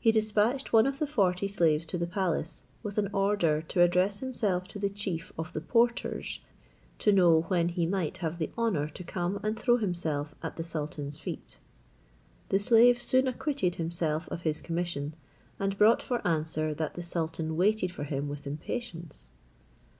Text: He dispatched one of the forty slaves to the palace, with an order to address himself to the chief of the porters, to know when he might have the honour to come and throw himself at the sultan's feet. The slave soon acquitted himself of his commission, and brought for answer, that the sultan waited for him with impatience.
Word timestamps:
He 0.00 0.10
dispatched 0.10 0.72
one 0.72 0.88
of 0.88 0.98
the 0.98 1.06
forty 1.06 1.46
slaves 1.46 1.86
to 1.86 1.96
the 1.96 2.08
palace, 2.08 2.64
with 2.82 2.98
an 2.98 3.08
order 3.12 3.62
to 3.68 3.80
address 3.80 4.18
himself 4.18 4.66
to 4.66 4.80
the 4.80 4.88
chief 4.88 5.32
of 5.38 5.52
the 5.52 5.60
porters, 5.60 6.40
to 6.98 7.12
know 7.12 7.42
when 7.42 7.68
he 7.68 7.86
might 7.86 8.16
have 8.18 8.40
the 8.40 8.50
honour 8.58 8.88
to 8.88 9.04
come 9.04 9.38
and 9.44 9.56
throw 9.56 9.76
himself 9.76 10.34
at 10.42 10.56
the 10.56 10.64
sultan's 10.64 11.16
feet. 11.16 11.58
The 12.48 12.58
slave 12.58 13.00
soon 13.00 13.28
acquitted 13.28 13.76
himself 13.76 14.26
of 14.30 14.42
his 14.42 14.60
commission, 14.60 15.14
and 15.60 15.78
brought 15.78 16.02
for 16.02 16.26
answer, 16.26 16.74
that 16.74 16.94
the 16.94 17.02
sultan 17.04 17.56
waited 17.56 17.92
for 17.92 18.02
him 18.02 18.28
with 18.28 18.48
impatience. 18.48 19.30